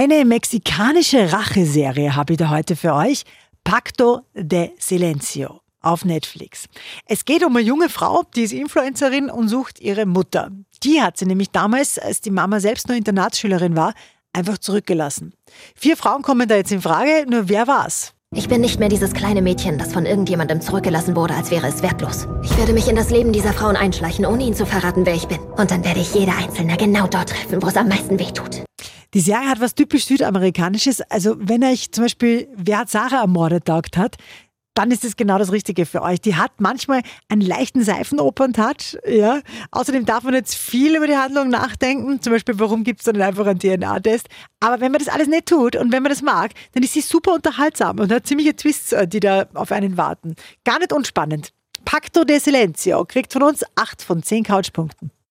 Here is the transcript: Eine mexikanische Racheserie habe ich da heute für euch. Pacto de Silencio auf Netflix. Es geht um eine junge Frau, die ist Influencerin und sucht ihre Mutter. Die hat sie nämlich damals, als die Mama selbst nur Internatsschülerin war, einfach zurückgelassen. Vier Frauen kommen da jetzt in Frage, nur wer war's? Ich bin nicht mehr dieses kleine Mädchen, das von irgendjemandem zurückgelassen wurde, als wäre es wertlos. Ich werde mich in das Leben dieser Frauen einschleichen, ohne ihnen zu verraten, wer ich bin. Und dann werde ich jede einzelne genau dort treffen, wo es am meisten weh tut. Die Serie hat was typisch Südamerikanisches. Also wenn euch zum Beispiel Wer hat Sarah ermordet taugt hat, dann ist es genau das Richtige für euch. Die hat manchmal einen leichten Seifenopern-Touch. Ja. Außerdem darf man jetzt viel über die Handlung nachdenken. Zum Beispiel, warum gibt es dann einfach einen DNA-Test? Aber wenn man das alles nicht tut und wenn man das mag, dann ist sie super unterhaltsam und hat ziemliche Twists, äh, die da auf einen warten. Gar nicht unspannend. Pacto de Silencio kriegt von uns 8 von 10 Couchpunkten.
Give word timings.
Eine 0.00 0.24
mexikanische 0.24 1.32
Racheserie 1.32 2.14
habe 2.14 2.34
ich 2.34 2.38
da 2.38 2.50
heute 2.50 2.76
für 2.76 2.94
euch. 2.94 3.24
Pacto 3.64 4.20
de 4.32 4.70
Silencio 4.78 5.60
auf 5.80 6.04
Netflix. 6.04 6.66
Es 7.06 7.24
geht 7.24 7.44
um 7.44 7.56
eine 7.56 7.66
junge 7.66 7.88
Frau, 7.88 8.22
die 8.36 8.42
ist 8.42 8.52
Influencerin 8.52 9.28
und 9.28 9.48
sucht 9.48 9.80
ihre 9.80 10.06
Mutter. 10.06 10.52
Die 10.84 11.02
hat 11.02 11.16
sie 11.16 11.26
nämlich 11.26 11.50
damals, 11.50 11.98
als 11.98 12.20
die 12.20 12.30
Mama 12.30 12.60
selbst 12.60 12.86
nur 12.86 12.96
Internatsschülerin 12.96 13.74
war, 13.74 13.92
einfach 14.32 14.58
zurückgelassen. 14.58 15.32
Vier 15.74 15.96
Frauen 15.96 16.22
kommen 16.22 16.46
da 16.46 16.54
jetzt 16.54 16.70
in 16.70 16.80
Frage, 16.80 17.26
nur 17.28 17.48
wer 17.48 17.66
war's? 17.66 18.12
Ich 18.32 18.48
bin 18.48 18.60
nicht 18.60 18.78
mehr 18.78 18.88
dieses 18.88 19.14
kleine 19.14 19.42
Mädchen, 19.42 19.78
das 19.78 19.92
von 19.92 20.06
irgendjemandem 20.06 20.60
zurückgelassen 20.60 21.16
wurde, 21.16 21.34
als 21.34 21.50
wäre 21.50 21.66
es 21.66 21.82
wertlos. 21.82 22.28
Ich 22.44 22.56
werde 22.56 22.72
mich 22.72 22.86
in 22.86 22.94
das 22.94 23.10
Leben 23.10 23.32
dieser 23.32 23.52
Frauen 23.52 23.74
einschleichen, 23.74 24.26
ohne 24.26 24.44
ihnen 24.44 24.54
zu 24.54 24.64
verraten, 24.64 25.06
wer 25.06 25.16
ich 25.16 25.26
bin. 25.26 25.40
Und 25.56 25.72
dann 25.72 25.84
werde 25.84 25.98
ich 25.98 26.14
jede 26.14 26.36
einzelne 26.36 26.76
genau 26.76 27.08
dort 27.08 27.30
treffen, 27.30 27.60
wo 27.60 27.66
es 27.66 27.76
am 27.76 27.88
meisten 27.88 28.16
weh 28.20 28.30
tut. 28.30 28.67
Die 29.14 29.20
Serie 29.20 29.48
hat 29.48 29.60
was 29.60 29.74
typisch 29.74 30.04
Südamerikanisches. 30.06 31.00
Also 31.02 31.36
wenn 31.38 31.64
euch 31.64 31.92
zum 31.92 32.04
Beispiel 32.04 32.48
Wer 32.54 32.78
hat 32.78 32.90
Sarah 32.90 33.22
ermordet 33.22 33.64
taugt 33.64 33.96
hat, 33.96 34.16
dann 34.78 34.92
ist 34.92 35.04
es 35.04 35.16
genau 35.16 35.38
das 35.38 35.50
Richtige 35.50 35.86
für 35.86 36.02
euch. 36.02 36.20
Die 36.20 36.36
hat 36.36 36.52
manchmal 36.60 37.02
einen 37.28 37.40
leichten 37.40 37.82
Seifenopern-Touch. 37.82 38.96
Ja. 39.08 39.40
Außerdem 39.72 40.04
darf 40.04 40.22
man 40.22 40.34
jetzt 40.34 40.54
viel 40.54 40.94
über 40.94 41.08
die 41.08 41.16
Handlung 41.16 41.48
nachdenken. 41.48 42.22
Zum 42.22 42.32
Beispiel, 42.32 42.60
warum 42.60 42.84
gibt 42.84 43.00
es 43.00 43.06
dann 43.06 43.20
einfach 43.20 43.46
einen 43.46 43.58
DNA-Test? 43.58 44.28
Aber 44.60 44.80
wenn 44.80 44.92
man 44.92 45.00
das 45.00 45.08
alles 45.08 45.26
nicht 45.26 45.46
tut 45.46 45.74
und 45.74 45.90
wenn 45.90 46.04
man 46.04 46.10
das 46.10 46.22
mag, 46.22 46.52
dann 46.74 46.84
ist 46.84 46.92
sie 46.92 47.00
super 47.00 47.34
unterhaltsam 47.34 47.98
und 47.98 48.12
hat 48.12 48.28
ziemliche 48.28 48.54
Twists, 48.54 48.92
äh, 48.92 49.08
die 49.08 49.18
da 49.18 49.46
auf 49.54 49.72
einen 49.72 49.96
warten. 49.96 50.36
Gar 50.64 50.78
nicht 50.78 50.92
unspannend. 50.92 51.50
Pacto 51.84 52.22
de 52.22 52.38
Silencio 52.38 53.04
kriegt 53.04 53.32
von 53.32 53.42
uns 53.42 53.64
8 53.74 54.02
von 54.02 54.22
10 54.22 54.44
Couchpunkten. 54.44 55.10